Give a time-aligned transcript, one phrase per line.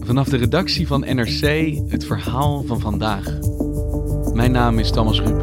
[0.00, 3.38] Vanaf de redactie van NRC het verhaal van vandaag.
[4.32, 5.42] Mijn naam is Thomas Ruip.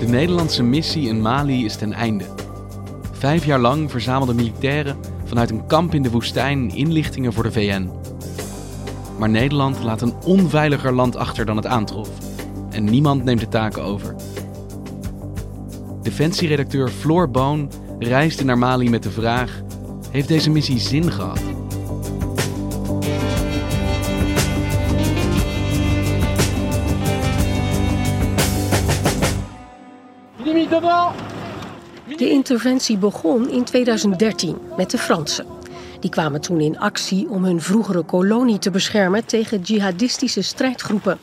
[0.00, 2.24] De Nederlandse missie in Mali is ten einde.
[3.12, 7.90] Vijf jaar lang verzamelden militairen vanuit een kamp in de woestijn inlichtingen voor de VN.
[9.18, 12.33] Maar Nederland laat een onveiliger land achter dan het aantrof.
[12.74, 14.14] En niemand neemt de taken over.
[16.02, 19.60] Defensieredacteur Floor Boon reisde naar Mali met de vraag:
[20.10, 21.40] Heeft deze missie zin gehad?
[32.16, 35.46] De interventie begon in 2013 met de Fransen.
[36.00, 41.18] Die kwamen toen in actie om hun vroegere kolonie te beschermen tegen jihadistische strijdgroepen.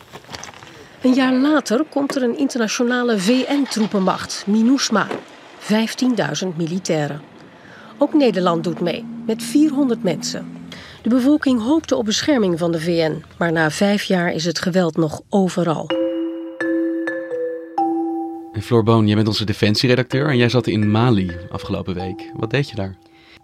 [1.02, 5.08] Een jaar later komt er een internationale VN-troepenmacht, MINUSMA.
[5.60, 7.22] 15.000 militairen.
[7.98, 10.66] Ook Nederland doet mee, met 400 mensen.
[11.02, 14.98] De bevolking hoopte op bescherming van de VN, maar na vijf jaar is het geweld
[14.98, 15.90] nog overal.
[18.54, 22.32] En Floor Boon, jij bent onze defensieredacteur en jij zat in Mali afgelopen week.
[22.34, 22.96] Wat deed je daar?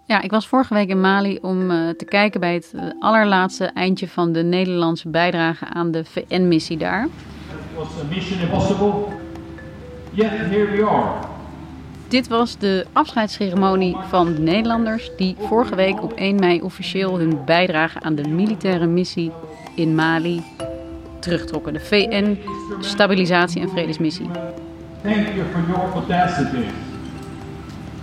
[0.06, 4.08] Ja, ik was vorige week in Mali om uh, te kijken bij het allerlaatste eindje
[4.08, 7.08] van de Nederlandse bijdrage aan de VN-missie daar.
[7.78, 9.12] Was mission impossible.
[10.14, 11.26] Yet here we are.
[12.08, 17.44] Dit was de afscheidsceremonie van de Nederlanders die vorige week op 1 mei officieel hun
[17.44, 19.32] bijdrage aan de militaire missie
[19.74, 20.42] in Mali
[21.20, 21.72] terugtrokken.
[21.72, 22.38] De VN
[22.80, 24.30] Stabilisatie- en Vredesmissie.
[25.02, 26.64] Thank you for your audacity.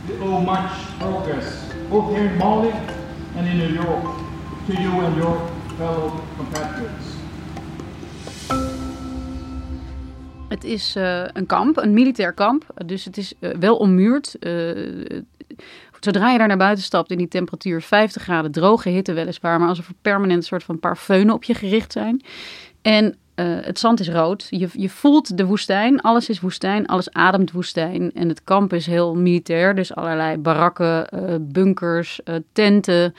[0.05, 1.45] We owe much progress,
[1.89, 2.71] both here in Mali
[3.37, 4.03] and in New York,
[4.67, 5.37] to you and your
[5.77, 7.14] fellow compatriots.
[10.55, 12.65] Het is uh, een kamp, een militair kamp.
[12.85, 14.35] Dus het is uh, wel ommuurd.
[14.39, 15.19] Uh,
[15.99, 19.67] zodra je daar naar buiten stapt in die temperatuur 50 graden, droge hitte weliswaar, maar
[19.67, 22.21] alsof er permanent een soort van paar feunen op je gericht zijn.
[22.81, 24.47] En het zand is rood.
[24.49, 26.01] Je, je voelt de woestijn.
[26.01, 26.85] Alles is woestijn.
[26.85, 28.11] Alles ademt woestijn.
[28.13, 29.75] En het kamp is heel militair.
[29.75, 31.07] Dus allerlei barakken,
[31.51, 32.19] bunkers,
[32.51, 33.13] tenten.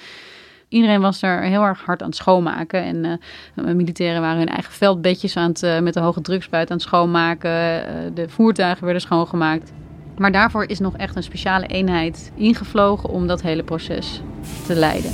[0.68, 2.82] Iedereen was er heel erg hard aan het schoonmaken.
[2.82, 3.20] En
[3.54, 6.86] uh, militairen waren hun eigen veldbedjes aan het, uh, met de hoge drukspuit aan het
[6.86, 7.50] schoonmaken.
[7.50, 9.72] Uh, de voertuigen werden schoongemaakt.
[10.18, 14.20] Maar daarvoor is nog echt een speciale eenheid ingevlogen om dat hele proces
[14.66, 15.10] te leiden.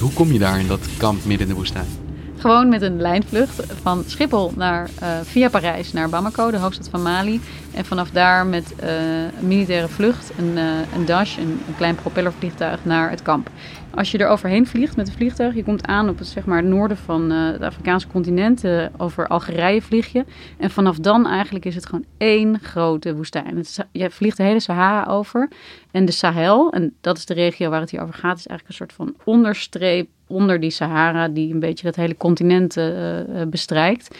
[0.00, 2.01] Hoe kom je daar in dat kamp midden in de woestijn?
[2.42, 7.02] Gewoon met een lijnvlucht van Schiphol naar, uh, via Parijs naar Bamako, de hoofdstad van
[7.02, 7.40] Mali.
[7.74, 10.62] En vanaf daar met een militaire vlucht, een, uh,
[10.94, 13.50] een dash, een, een, klein propellervliegtuig naar het kamp.
[13.94, 16.56] Als je er overheen vliegt met een vliegtuig, je komt aan op het, zeg maar,
[16.56, 18.64] het noorden van het Afrikaanse continent.
[18.96, 20.24] over Algerije vlieg je.
[20.58, 23.64] En vanaf dan eigenlijk is het gewoon één grote woestijn.
[23.92, 25.48] Je vliegt de hele Sahara over.
[25.90, 28.68] En de Sahel, en dat is de regio waar het hier over gaat, is eigenlijk
[28.68, 34.16] een soort van onderstreep onder die Sahara, die een beetje het hele continent uh, bestrijkt.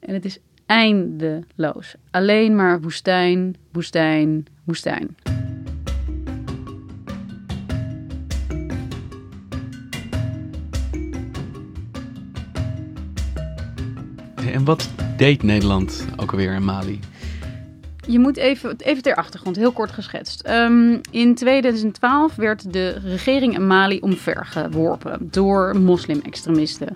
[0.00, 1.94] En het is eindeloos.
[2.10, 5.16] Alleen maar woestijn, woestijn, woestijn.
[14.52, 17.00] En wat deed Nederland ook alweer in Mali?
[18.06, 20.48] Je moet even, even ter achtergrond, heel kort geschetst.
[20.48, 26.88] Um, in 2012 werd de regering in Mali omvergeworpen door moslim-extremisten.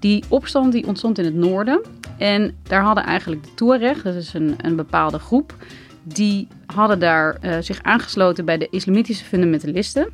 [0.00, 1.80] Die opstand die ontstond in het noorden.
[2.18, 5.54] En daar hadden eigenlijk de Tuareg, dat is een, een bepaalde groep,
[6.02, 10.08] die hadden daar uh, zich aangesloten bij de islamitische fundamentalisten.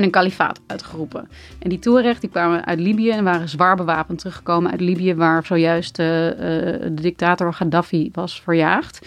[0.00, 1.28] En een kalifaat uitgeroepen.
[1.58, 5.46] En die Tuareg die kwamen uit Libië en waren zwaar bewapend teruggekomen uit Libië, waar
[5.46, 9.06] zojuist uh, de dictator Gaddafi was verjaagd.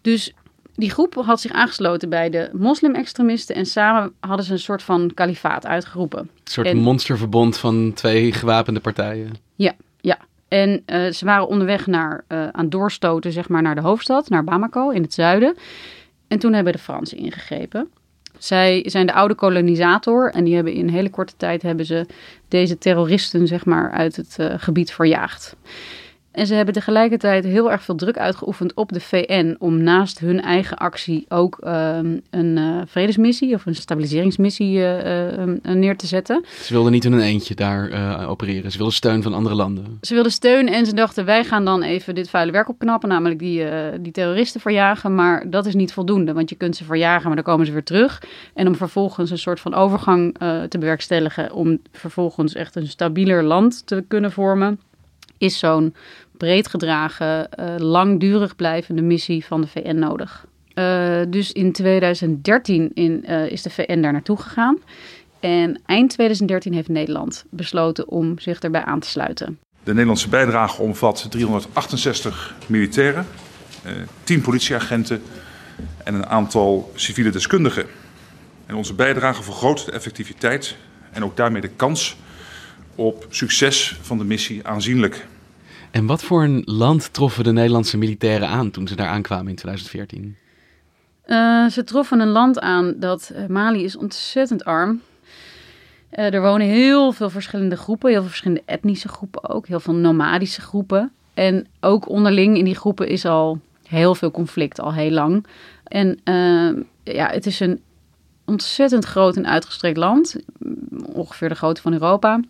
[0.00, 0.32] Dus
[0.74, 5.10] die groep had zich aangesloten bij de moslim-extremisten en samen hadden ze een soort van
[5.14, 6.20] kalifaat uitgeroepen.
[6.20, 9.32] Een soort en, monsterverbond van twee gewapende partijen.
[9.54, 10.18] Ja, ja.
[10.48, 14.44] En uh, ze waren onderweg naar, uh, aan doorstoten zeg maar, naar de hoofdstad, naar
[14.44, 15.56] Bamako in het zuiden.
[16.28, 17.90] En toen hebben de Fransen ingegrepen.
[18.38, 22.06] Zij zijn de oude kolonisator en die hebben in een hele korte tijd hebben ze
[22.48, 25.56] deze terroristen zeg maar, uit het uh, gebied verjaagd.
[26.32, 30.40] En ze hebben tegelijkertijd heel erg veel druk uitgeoefend op de VN om naast hun
[30.40, 36.44] eigen actie ook um, een uh, vredesmissie of een stabiliseringsmissie uh, uh, neer te zetten.
[36.62, 38.70] Ze wilden niet in een eentje daar opereren.
[38.70, 39.98] Ze wilden steun van andere landen.
[40.00, 43.38] Ze wilden steun en ze dachten wij gaan dan even dit vuile werk opknappen, namelijk
[43.38, 43.64] die,
[44.00, 45.14] die terroristen verjagen.
[45.14, 47.84] Maar dat is niet voldoende, want je kunt ze verjagen, maar dan komen ze weer
[47.84, 48.22] terug.
[48.54, 50.36] En om vervolgens een soort van overgang
[50.68, 54.78] te bewerkstelligen om vervolgens echt een stabieler land te kunnen vormen
[55.42, 55.94] is zo'n
[56.42, 60.46] breed gedragen, uh, langdurig blijvende missie van de VN nodig.
[60.74, 64.78] Uh, dus in 2013 in, uh, is de VN daar naartoe gegaan.
[65.40, 69.58] En eind 2013 heeft Nederland besloten om zich erbij aan te sluiten.
[69.84, 73.26] De Nederlandse bijdrage omvat 368 militairen,
[74.24, 75.22] 10 politieagenten
[76.04, 77.86] en een aantal civiele deskundigen.
[78.66, 80.76] En onze bijdrage vergroot de effectiviteit
[81.12, 82.16] en ook daarmee de kans
[82.94, 85.26] op succes van de missie aanzienlijk.
[85.92, 89.56] En wat voor een land troffen de Nederlandse militairen aan toen ze daar aankwamen in
[89.56, 90.36] 2014?
[91.26, 95.02] Uh, ze troffen een land aan dat uh, Mali is ontzettend arm.
[96.12, 99.94] Uh, er wonen heel veel verschillende groepen, heel veel verschillende etnische groepen ook, heel veel
[99.94, 101.12] nomadische groepen.
[101.34, 105.46] En ook onderling in die groepen is al heel veel conflict, al heel lang.
[105.84, 106.18] En
[107.04, 107.80] ja, het is een
[108.44, 110.36] ontzettend groot en uitgestrekt land,
[111.12, 112.40] ongeveer de grootte van Europa,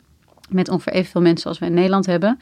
[0.49, 2.39] met ongeveer evenveel mensen als wij in Nederland hebben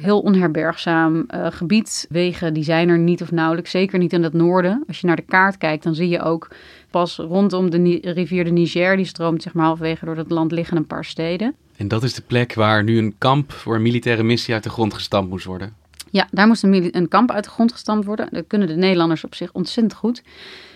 [0.00, 2.06] heel onherbergzaam uh, gebied.
[2.08, 4.84] Wegen die zijn er niet of nauwelijks, zeker niet in het noorden.
[4.86, 6.48] Als je naar de kaart kijkt, dan zie je ook
[6.90, 10.76] pas rondom de rivier de Niger, die stroomt zeg maar halverwege door het land, liggen
[10.76, 11.54] een paar steden.
[11.76, 14.70] En dat is de plek waar nu een kamp voor een militaire missie uit de
[14.70, 15.74] grond gestampt moest worden?
[16.10, 18.28] Ja, daar moest een, een kamp uit de grond gestampt worden.
[18.30, 20.22] Dat kunnen de Nederlanders op zich ontzettend goed.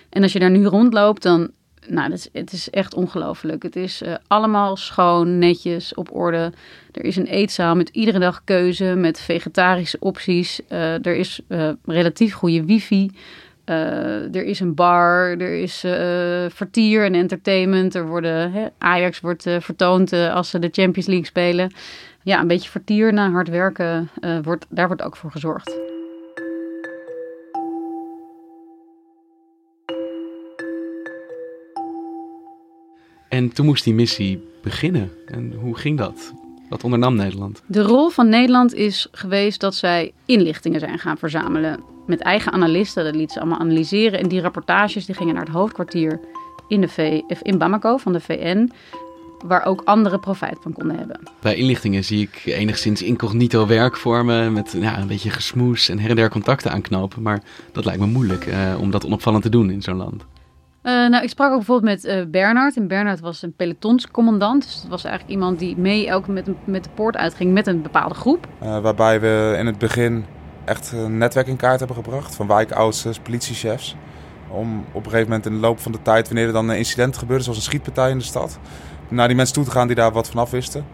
[0.09, 1.51] En als je daar nu rondloopt, dan
[1.91, 3.63] nou, is, het is echt ongelooflijk.
[3.63, 6.53] Het is uh, allemaal schoon, netjes, op orde.
[6.93, 10.61] Er is een eetzaal met iedere dag keuze, met vegetarische opties.
[10.69, 13.11] Uh, er is uh, relatief goede wifi.
[13.65, 15.81] er is een bar, er is
[16.55, 17.95] vertier en entertainment.
[17.95, 21.73] Er worden, hè, Ajax wordt vertoond als ze de Champions League spelen.
[22.23, 24.11] Ja, een beetje vertier na hard werken,
[24.43, 26.00] wordt, daar wordt ook voor gezorgd.
[33.31, 35.11] En toen moest die missie beginnen.
[35.27, 36.33] En hoe ging dat?
[36.69, 37.63] Wat ondernam Nederland?
[37.67, 41.81] De rol van Nederland is geweest dat zij inlichtingen zijn gaan verzamelen.
[42.07, 44.19] Met eigen analisten, dat liet ze allemaal analyseren.
[44.19, 46.21] En die rapportages die gingen naar het hoofdkwartier
[46.69, 48.71] in, de v, in Bamako van de VN
[49.45, 51.21] waar ook anderen profijt van konden hebben.
[51.41, 56.11] Bij inlichtingen zie ik enigszins incognito werk vormen met ja, een beetje gesmoes en her
[56.11, 57.23] en der contacten aanknopen.
[57.23, 57.43] Maar
[57.73, 60.25] dat lijkt me moeilijk eh, om dat onopvallend te doen in zo'n land.
[60.83, 62.77] Uh, nou, ik sprak ook bijvoorbeeld met uh, Bernard.
[62.77, 64.63] En Bernard was een pelotonscommandant.
[64.63, 67.83] Dus dat was eigenlijk iemand die mee ook met, met de poort uitging met een
[67.83, 68.47] bepaalde groep.
[68.63, 70.25] Uh, waarbij we in het begin
[70.65, 73.97] echt een netwerk in kaart hebben gebracht van wijkoudsters, politiechefs.
[74.49, 76.77] Om op een gegeven moment in de loop van de tijd, wanneer er dan een
[76.77, 78.59] incident gebeurde, zoals een schietpartij in de stad,
[79.09, 80.85] naar die mensen toe te gaan die daar wat van af wisten.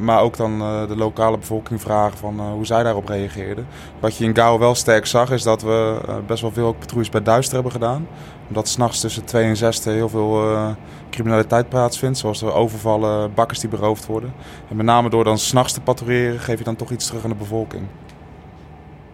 [0.00, 0.58] Maar, ook dan
[0.88, 3.66] de lokale bevolking vragen van hoe zij daarop reageerden.
[4.00, 7.10] Wat je in Gao wel sterk zag, is dat we best wel veel ook patrouilles
[7.10, 8.06] bij Duister hebben gedaan
[8.48, 10.76] omdat s'nachts tussen 2 en 6 heel veel
[11.10, 12.18] criminaliteit plaatsvindt.
[12.18, 14.32] Zoals er overvallen, bakkers die beroofd worden.
[14.68, 17.30] En met name door dan s'nachts te patrouilleren geef je dan toch iets terug aan
[17.30, 17.82] de bevolking.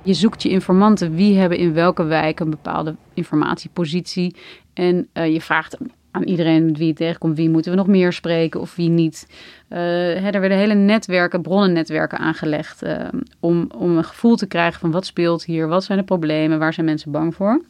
[0.02, 1.14] Je zoekt je informanten.
[1.14, 4.36] Wie hebben in welke wijk een bepaalde informatiepositie.
[4.74, 5.76] En je vraagt
[6.16, 9.26] aan iedereen met wie je tegenkomt, wie moeten we nog meer spreken of wie niet.
[9.68, 13.08] Uh, hè, er werden hele netwerken, bronnennetwerken aangelegd uh,
[13.40, 16.72] om, om een gevoel te krijgen van wat speelt hier, wat zijn de problemen, waar
[16.72, 17.62] zijn mensen bang voor.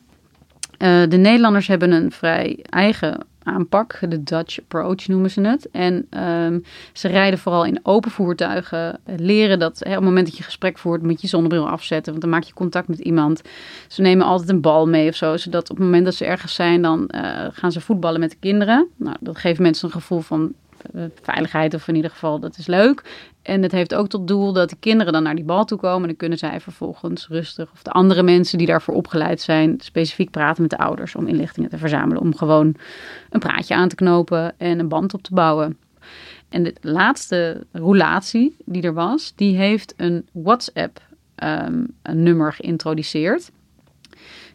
[0.79, 5.71] Uh, de Nederlanders hebben een vrij eigen aanpak, de Dutch approach noemen ze het.
[5.71, 10.37] En um, ze rijden vooral in open voertuigen, leren dat hè, op het moment dat
[10.37, 13.43] je gesprek voert, moet je zonnebril afzetten, want dan maak je contact met iemand.
[13.88, 16.55] Ze nemen altijd een bal mee of zo, zodat op het moment dat ze ergens
[16.55, 18.88] zijn, dan uh, gaan ze voetballen met de kinderen.
[18.97, 20.53] Nou, dat geeft mensen een gevoel van
[21.23, 23.02] veiligheid of in ieder geval dat is leuk.
[23.43, 26.00] En het heeft ook tot doel dat de kinderen dan naar die bal toe komen.
[26.00, 30.31] En dan kunnen zij vervolgens rustig, of de andere mensen die daarvoor opgeleid zijn, specifiek
[30.31, 32.23] praten met de ouders om inlichtingen te verzamelen.
[32.23, 32.75] Om gewoon
[33.31, 35.78] een praatje aan te knopen en een band op te bouwen.
[36.49, 43.50] En de laatste roulatie die er was, die heeft een WhatsApp-nummer geïntroduceerd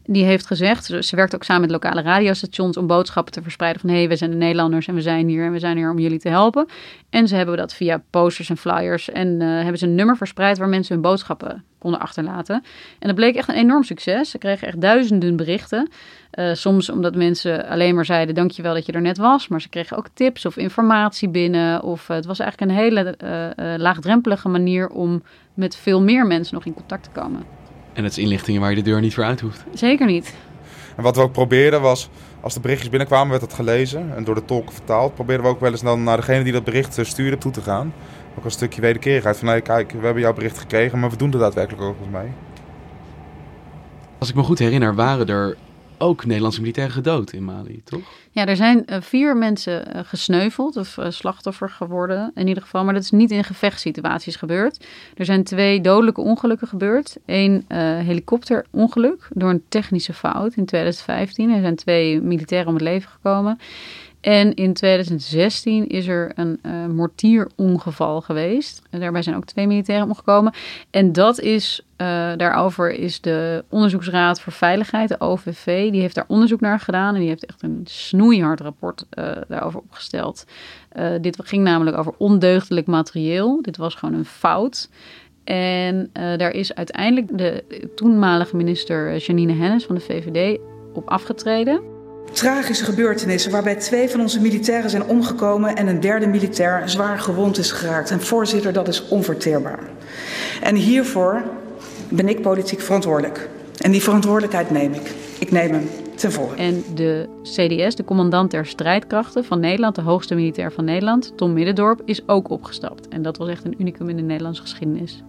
[0.05, 3.89] die heeft gezegd, ze werkt ook samen met lokale radiostations om boodschappen te verspreiden van
[3.89, 6.00] hé, hey, we zijn de Nederlanders en we zijn hier en we zijn hier om
[6.00, 6.65] jullie te helpen.
[7.10, 10.58] En ze hebben dat via posters en flyers en uh, hebben ze een nummer verspreid
[10.58, 12.63] waar mensen hun boodschappen konden achterlaten.
[13.00, 14.29] En dat bleek echt een enorm succes.
[14.29, 15.89] Ze kregen echt duizenden berichten.
[16.34, 19.70] Uh, soms omdat mensen alleen maar zeiden dankjewel dat je er net was, maar ze
[19.70, 21.84] kregen ook tips of informatie binnen.
[21.84, 23.15] Of uh, het was eigenlijk een hele
[23.77, 27.60] laagdrempelige manier om met veel meer mensen nog in contact te komen.
[27.93, 29.63] En het is inlichtingen waar je de deur niet voor uit hoeft.
[29.74, 30.33] Zeker niet.
[30.95, 32.10] En wat we ook probeerden was,
[32.41, 35.13] als de berichtjes binnenkwamen, werd dat gelezen en door de tolk vertaald.
[35.13, 37.62] Probeerden we ook wel eens dan naar degene die dat bericht eh, stuurde toe te
[37.62, 37.93] gaan.
[38.38, 41.31] Ook een stukje wederkerigheid van, nee, kijk, we hebben jouw bericht gekregen, maar we doen
[41.33, 42.31] er daadwerkelijk ook wat mee.
[44.17, 45.57] Als ik me goed herinner, waren er
[46.01, 48.01] ook Nederlandse militairen gedood in Mali, toch?
[48.31, 52.84] Ja, er zijn uh, vier mensen uh, gesneuveld of uh, slachtoffer geworden in ieder geval.
[52.84, 54.86] Maar dat is niet in gevechtssituaties gebeurd.
[55.15, 57.17] Er zijn twee dodelijke ongelukken gebeurd.
[57.25, 57.65] Eén
[58.05, 61.50] helikopterongeluk door een technische fout in 2015.
[61.50, 63.60] Er zijn twee militairen om het leven gekomen.
[64.21, 68.81] En in 2016 is er een uh, mortierongeval geweest.
[68.89, 70.53] En daarbij zijn ook twee militairen omgekomen.
[70.89, 76.25] En dat is, uh, daarover is de Onderzoeksraad voor Veiligheid, de OVV, die heeft daar
[76.27, 77.13] onderzoek naar gedaan.
[77.13, 80.45] En die heeft echt een snoeihard rapport uh, daarover opgesteld.
[81.21, 83.61] dit ging namelijk over ondeugdelijk materieel.
[83.61, 84.89] Dit was gewoon een fout.
[85.43, 87.63] En daar is uiteindelijk de
[87.95, 90.59] toenmalige minister Janine Hennis van de VVD
[90.93, 91.90] op afgetreden.
[92.31, 97.57] Tragische gebeurtenissen waarbij twee van onze militairen zijn omgekomen en een derde militair zwaar gewond
[97.57, 98.11] is geraakt.
[98.11, 99.79] En voorzitter, dat is onverteerbaar.
[100.61, 101.43] En hiervoor
[102.09, 103.49] ben ik politiek verantwoordelijk.
[103.77, 105.13] En die verantwoordelijkheid neem ik.
[105.39, 106.55] Ik neem hem ten volle.
[106.55, 111.53] En de CDS, de commandant der strijdkrachten van Nederland, de hoogste militair van Nederland, Tom
[111.53, 113.07] Middendorp, is ook opgestapt.
[113.07, 115.23] En dat was echt een unicum in de Nederlandse geschiedenis.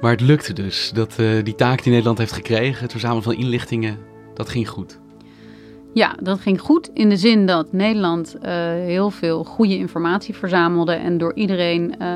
[0.00, 0.90] Maar het lukte dus.
[0.94, 3.98] Dat, uh, die taak die Nederland heeft gekregen, het verzamelen van inlichtingen,
[4.34, 4.98] dat ging goed.
[5.92, 10.92] Ja, dat ging goed in de zin dat Nederland uh, heel veel goede informatie verzamelde
[10.92, 12.06] en door iedereen uh,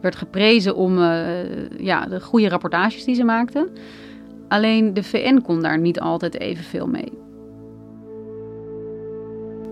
[0.00, 0.98] werd geprezen om
[1.78, 3.68] ja, de goede rapportages die ze maakten.
[4.48, 7.12] Alleen de VN kon daar niet altijd evenveel mee.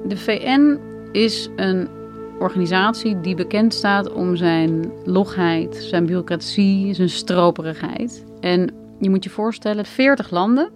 [0.07, 0.79] De VN
[1.13, 1.89] is een
[2.39, 8.25] organisatie die bekend staat om zijn logheid, zijn bureaucratie, zijn stroperigheid.
[8.41, 10.71] En je moet je voorstellen, 40 landen.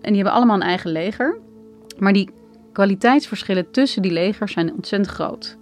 [0.00, 1.38] En die hebben allemaal een eigen leger.
[1.98, 2.30] Maar die
[2.72, 5.56] kwaliteitsverschillen tussen die legers zijn ontzettend groot.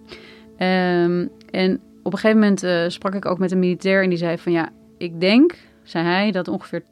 [0.58, 4.18] Um, en op een gegeven moment uh, sprak ik ook met een militair en die
[4.18, 4.68] zei van ja,
[4.98, 6.84] ik denk, zei hij, dat ongeveer 80%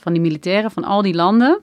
[0.00, 1.60] van die militairen van al die landen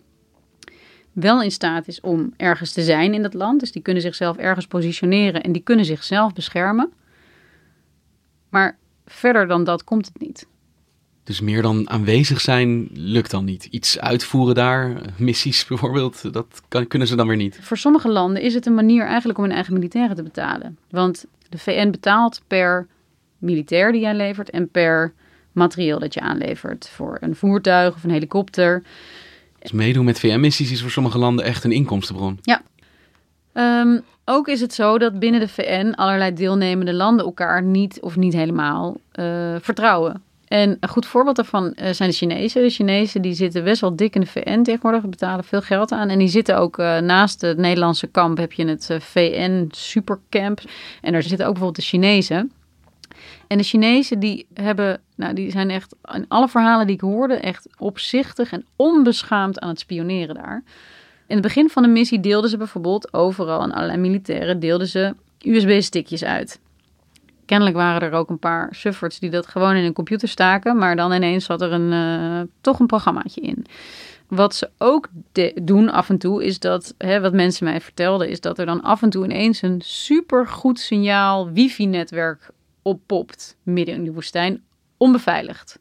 [1.13, 3.59] wel in staat is om ergens te zijn in dat land.
[3.59, 6.91] Dus die kunnen zichzelf ergens positioneren en die kunnen zichzelf beschermen.
[8.49, 10.47] Maar verder dan dat komt het niet.
[11.23, 13.65] Dus meer dan aanwezig zijn lukt dan niet.
[13.65, 17.59] Iets uitvoeren daar, missies bijvoorbeeld, dat kan, kunnen ze dan weer niet.
[17.61, 20.77] Voor sommige landen is het een manier eigenlijk om hun eigen militairen te betalen.
[20.89, 22.87] Want de VN betaalt per
[23.37, 25.13] militair die jij levert en per
[25.51, 26.89] materieel dat je aanlevert.
[26.89, 28.83] Voor een voertuig of een helikopter.
[29.63, 32.39] Dus meedoen met VM-missies is voor sommige landen echt een inkomstenbron.
[32.41, 32.61] Ja.
[33.53, 38.15] Um, ook is het zo dat binnen de VN allerlei deelnemende landen elkaar niet of
[38.15, 40.23] niet helemaal uh, vertrouwen.
[40.47, 42.61] En een goed voorbeeld daarvan uh, zijn de Chinezen.
[42.61, 46.09] De Chinezen die zitten best wel dik in de VN tegenwoordig, betalen veel geld aan.
[46.09, 50.61] En die zitten ook uh, naast het Nederlandse kamp heb je het VN Supercamp.
[51.01, 52.51] En daar zitten ook bijvoorbeeld de Chinezen.
[53.47, 57.33] En de Chinezen die hebben, nou die zijn echt in alle verhalen die ik hoorde,
[57.33, 60.63] echt opzichtig en onbeschaamd aan het spioneren daar.
[61.27, 65.15] In het begin van de missie deelden ze bijvoorbeeld overal aan allerlei militairen deelden ze
[65.39, 66.59] USB-stickjes uit.
[67.45, 70.95] Kennelijk waren er ook een paar sufferts die dat gewoon in een computer staken, maar
[70.95, 73.65] dan ineens zat er een, uh, toch een programmaatje in.
[74.27, 75.09] Wat ze ook
[75.61, 78.81] doen af en toe is dat, hè, wat mensen mij vertelden, is dat er dan
[78.81, 82.49] af en toe ineens een supergoed signaal wifi-netwerk
[82.83, 84.63] oppopt midden in de woestijn,
[84.97, 85.79] onbeveiligd.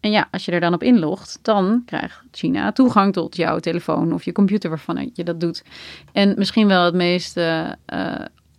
[0.00, 4.12] En ja, als je er dan op inlogt, dan krijgt China toegang tot jouw telefoon
[4.12, 5.64] of je computer waarvan je dat doet.
[6.12, 7.70] En misschien wel het meest uh,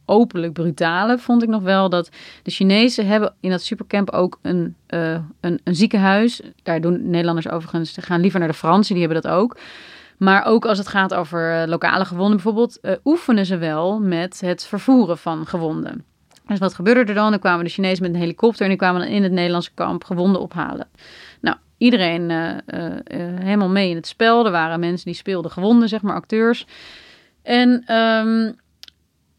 [0.06, 2.10] openlijk brutale vond ik nog wel dat
[2.44, 6.42] de Chinezen hebben in dat supercamp ook een, uh, een, een ziekenhuis.
[6.63, 9.58] Daar doen Nederlanders overigens, ze gaan liever naar de Fransen, die hebben dat ook.
[10.18, 15.18] Maar ook als het gaat over lokale gewonden bijvoorbeeld, oefenen ze wel met het vervoeren
[15.18, 16.06] van gewonden.
[16.48, 17.32] Dus wat gebeurde er dan?
[17.32, 20.04] Dan kwamen de Chinezen met een helikopter en die kwamen dan in het Nederlandse kamp
[20.04, 20.88] gewonden ophalen.
[21.42, 22.56] Nou, iedereen uh,
[23.39, 24.46] helemaal mee in het spel.
[24.46, 26.66] Er waren mensen die speelden gewonden, zeg maar, acteurs.
[27.44, 28.56] En um,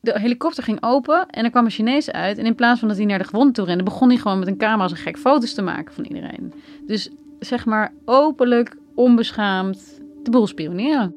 [0.00, 2.38] de helikopter ging open en er kwam een Chinees uit.
[2.38, 4.48] En in plaats van dat hij naar de gewonden toe rende, begon hij gewoon met
[4.48, 6.52] een camera als een gek foto's te maken van iedereen.
[6.86, 7.08] Dus
[7.40, 11.14] zeg maar openlijk, onbeschaamd de boel spioneren.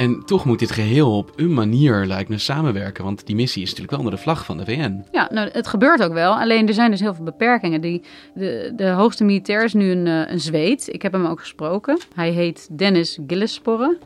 [0.00, 3.04] En toch moet dit geheel op een manier, lijkt me, samenwerken.
[3.04, 5.04] Want die missie is natuurlijk wel onder de vlag van de VN.
[5.12, 6.38] Ja, nou, het gebeurt ook wel.
[6.38, 7.80] Alleen er zijn dus heel veel beperkingen.
[7.80, 8.02] Die,
[8.34, 10.88] de, de hoogste militair is nu een, eh, een Zweed.
[10.92, 11.98] Ik heb hem ook gesproken.
[12.14, 13.98] Hij heet Dennis Gillesporre.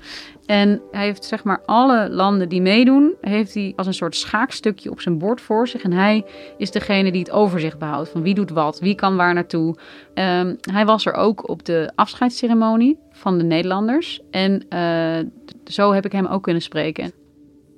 [0.47, 4.91] En hij heeft zeg maar alle landen die meedoen, heeft hij als een soort schaakstukje
[4.91, 5.83] op zijn bord voor zich.
[5.83, 6.25] En hij
[6.59, 9.77] is degene die het overzicht behoudt van wie doet wat, wie kan waar naartoe.
[10.15, 14.21] Um, hij was er ook op de afscheidsceremonie van de Nederlanders.
[14.31, 15.31] En uh,
[15.65, 17.13] zo heb ik hem ook kunnen spreken.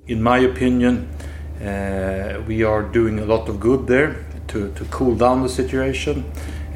[0.05, 1.65] In my opinion, uh,
[2.47, 4.15] we are doing a lot of good there
[4.45, 6.23] to, to cool down the situation.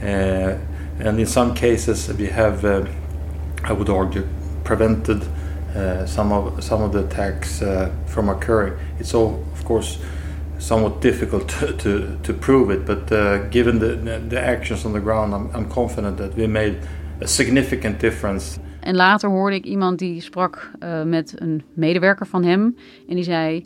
[0.03, 0.53] Uh,
[1.05, 2.67] and in some cases we have,
[3.69, 4.23] I would argue,
[4.63, 5.23] prevented
[5.75, 8.73] uh, some of some of the attacks uh, from occurring.
[8.99, 9.97] It's all, of course,
[10.59, 13.95] somewhat difficult to, to, to prove it, but uh, given the,
[14.29, 16.77] the actions on the ground, I'm, I'm confident that we made
[17.21, 18.59] a significant difference.
[18.79, 22.75] En later hoorde ik iemand die sprak uh, met een medewerker van hem
[23.07, 23.65] en die zei: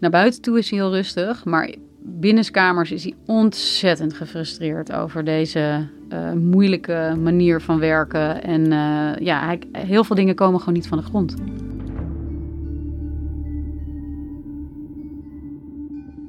[0.00, 5.88] naar buiten toe is hij heel rustig, maar binnenskamers is hij ontzettend gefrustreerd over deze
[6.12, 8.42] uh, moeilijke manier van werken.
[8.42, 11.34] En uh, ja, hij, heel veel dingen komen gewoon niet van de grond.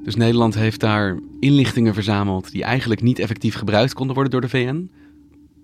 [0.04, 4.48] Dus Nederland heeft daar inlichtingen verzameld die eigenlijk niet effectief gebruikt konden worden door de
[4.48, 4.90] VN.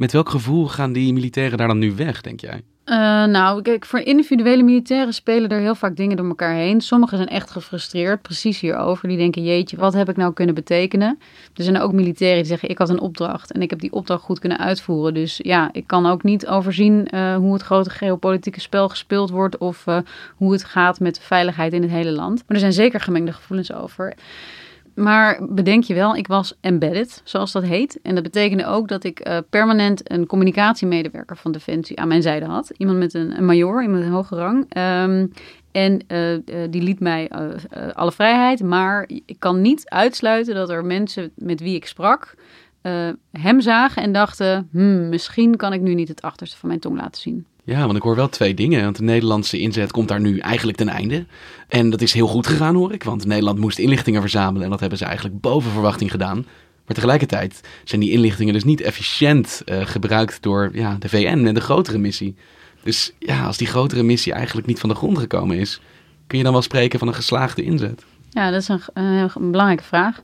[0.00, 2.62] Met welk gevoel gaan die militairen daar dan nu weg, denk jij?
[2.86, 6.80] Uh, nou, kijk, voor individuele militairen spelen er heel vaak dingen door elkaar heen.
[6.80, 9.08] Sommigen zijn echt gefrustreerd, precies hierover.
[9.08, 11.18] Die denken, jeetje, wat heb ik nou kunnen betekenen?
[11.54, 14.22] Er zijn ook militairen die zeggen, ik had een opdracht en ik heb die opdracht
[14.22, 15.14] goed kunnen uitvoeren.
[15.14, 19.58] Dus ja, ik kan ook niet overzien uh, hoe het grote geopolitieke spel gespeeld wordt
[19.58, 19.98] of uh,
[20.36, 22.36] hoe het gaat met de veiligheid in het hele land.
[22.36, 24.14] Maar er zijn zeker gemengde gevoelens over.
[24.94, 27.98] Maar bedenk je wel, ik was embedded, zoals dat heet.
[28.02, 32.46] En dat betekende ook dat ik uh, permanent een communicatiemedewerker van Defensie aan mijn zijde
[32.46, 32.70] had.
[32.76, 34.58] Iemand met een, een major, iemand een hoge rang.
[34.58, 35.32] Um,
[35.72, 37.30] en uh, uh, die liet mij
[37.92, 38.62] alle vrijheid.
[38.62, 42.34] Maar ik kan niet uitsluiten dat er mensen met wie ik sprak
[43.32, 44.68] hem zagen en dachten...
[44.72, 47.46] Hmm, misschien kan ik nu niet het achterste van mijn tong laten zien.
[47.70, 48.82] Ja, want ik hoor wel twee dingen.
[48.82, 51.26] Want de Nederlandse inzet komt daar nu eigenlijk ten einde.
[51.68, 53.02] En dat is heel goed gegaan, hoor ik.
[53.02, 54.64] Want Nederland moest inlichtingen verzamelen.
[54.64, 56.36] En dat hebben ze eigenlijk boven verwachting gedaan.
[56.86, 61.54] Maar tegelijkertijd zijn die inlichtingen dus niet efficiënt uh, gebruikt door ja, de VN en
[61.54, 62.34] de grotere missie.
[62.82, 65.80] Dus ja, als die grotere missie eigenlijk niet van de grond gekomen is,
[66.26, 68.04] kun je dan wel spreken van een geslaagde inzet?
[68.30, 70.20] Ja, dat is een, een, een belangrijke vraag.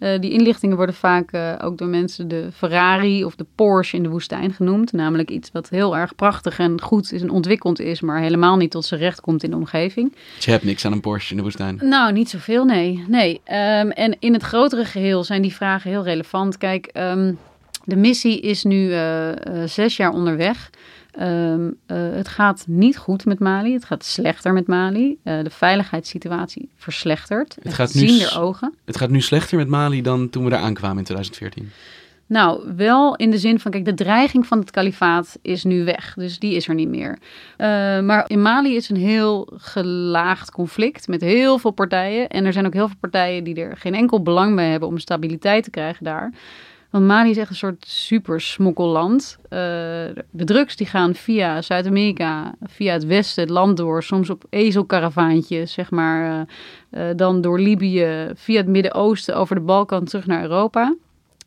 [0.00, 4.02] Uh, die inlichtingen worden vaak uh, ook door mensen de Ferrari of de Porsche in
[4.02, 4.92] de woestijn genoemd.
[4.92, 8.70] Namelijk iets wat heel erg prachtig en goed is en ontwikkeld is, maar helemaal niet
[8.70, 10.14] tot zijn recht komt in de omgeving.
[10.34, 11.78] Dus je hebt niks aan een Porsche in de woestijn?
[11.82, 13.04] Nou, niet zoveel, nee.
[13.08, 13.32] nee.
[13.32, 16.58] Um, en in het grotere geheel zijn die vragen heel relevant.
[16.58, 17.38] Kijk, um,
[17.84, 19.30] de missie is nu uh,
[19.64, 20.70] zes jaar onderweg.
[21.18, 23.72] Um, uh, het gaat niet goed met Mali.
[23.72, 25.18] Het gaat slechter met Mali.
[25.24, 27.56] Uh, de veiligheidssituatie verslechtert.
[27.62, 28.74] Het gaat, nu, nu, ogen.
[28.84, 31.70] het gaat nu slechter met Mali dan toen we daar aankwamen in 2014.
[32.30, 36.14] Nou, wel in de zin van, kijk, de dreiging van het kalifaat is nu weg.
[36.14, 37.18] Dus die is er niet meer.
[37.58, 37.66] Uh,
[38.00, 42.28] maar in Mali is een heel gelaagd conflict met heel veel partijen.
[42.28, 44.98] En er zijn ook heel veel partijen die er geen enkel belang bij hebben om
[44.98, 46.32] stabiliteit te krijgen daar.
[46.90, 49.38] Want Mali is echt een soort super smokkelland.
[49.42, 49.48] Uh,
[50.30, 54.02] de drugs die gaan via Zuid-Amerika, via het westen, het land door.
[54.02, 56.46] Soms op ezelkaravaantjes, zeg maar.
[56.92, 60.94] Uh, uh, dan door Libië, via het Midden-Oosten, over de Balkan terug naar Europa.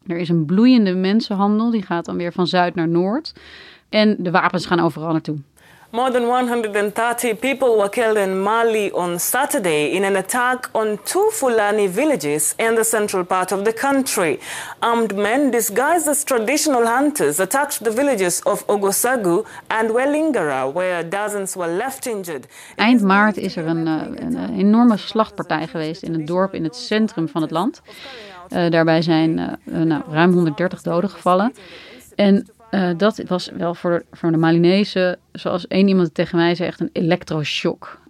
[0.07, 3.33] Er is een bloeiende mensenhandel, die gaat dan weer van zuid naar noord.
[3.89, 5.37] En de wapens gaan overal naartoe.
[5.95, 11.29] More than 130 people were killed in Mali on Saturday in an attack on two
[11.31, 14.39] Fulani villages in the central part of the country.
[14.79, 21.55] Armed men disguised as traditional hunters attacked the villages of Ogosagu and Welingara, where dozens
[21.55, 22.47] were left injured.
[22.75, 26.75] Eind maart is er een, een, een enorme slachtpartij geweest in een dorp in het
[26.75, 27.81] centrum van het land.
[28.49, 31.53] Uh, daarbij zijn nou, ruim 130 doden gevallen.
[32.15, 36.69] En Uh, dat was wel voor, voor de Malinese, zoals één iemand tegen mij zei,
[36.69, 38.01] echt een elektroshock.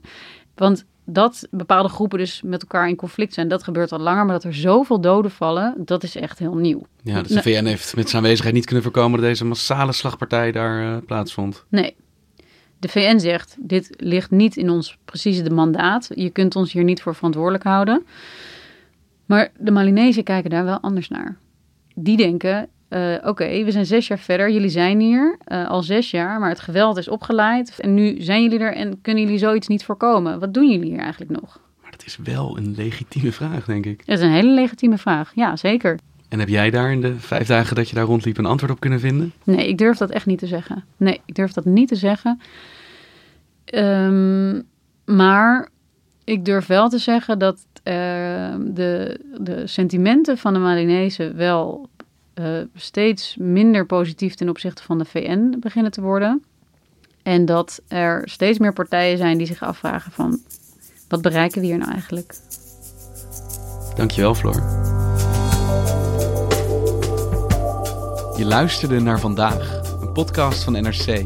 [0.55, 4.25] Want dat bepaalde groepen dus met elkaar in conflict zijn, dat gebeurt al langer.
[4.25, 6.85] Maar dat er zoveel doden vallen, dat is echt heel nieuw.
[7.03, 10.51] Ja, dus de VN heeft met zijn aanwezigheid niet kunnen voorkomen dat deze massale slagpartij
[10.51, 11.65] daar uh, plaatsvond.
[11.69, 11.95] Nee.
[12.79, 16.09] De VN zegt, dit ligt niet in ons precieze mandaat.
[16.15, 18.05] Je kunt ons hier niet voor verantwoordelijk houden.
[19.25, 21.37] Maar de Malinezen kijken daar wel anders naar.
[21.95, 26.11] Die denken, uh, oké, we zijn zes jaar verder, jullie zijn hier uh, al zes
[26.11, 29.67] jaar, maar het geweld is opgeleid en nu zijn jullie er en kunnen jullie zoiets
[29.67, 30.39] niet voorkomen.
[30.39, 31.59] Wat doen jullie hier eigenlijk nog?
[31.81, 34.05] Maar dat is wel een legitieme vraag, denk ik.
[34.05, 35.99] Dat is een hele legitieme vraag, ja, zeker.
[36.29, 38.79] En heb jij daar in de vijf dagen dat je daar rondliep een antwoord op
[38.79, 39.33] kunnen vinden?
[39.43, 40.83] Nee, ik durf dat echt niet te zeggen.
[40.97, 42.39] Nee, ik durf dat niet te zeggen.
[43.73, 44.63] Um,
[45.05, 45.69] maar
[46.23, 47.93] ik durf wel te zeggen dat uh,
[48.59, 51.89] de, de sentimenten van de Malinese wel
[52.35, 56.43] uh, steeds minder positief ten opzichte van de VN beginnen te worden.
[57.23, 60.39] En dat er steeds meer partijen zijn die zich afvragen van...
[61.07, 62.35] wat bereiken we hier nou eigenlijk?
[63.95, 64.55] Dankjewel, Floor.
[68.37, 71.25] Je luisterde naar Vandaag, een podcast van NRC.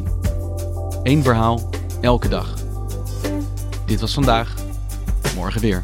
[1.04, 1.70] Eén verhaal,
[2.02, 2.54] elke dag.
[3.86, 4.56] Dit was Vandaag,
[5.36, 5.84] morgen weer.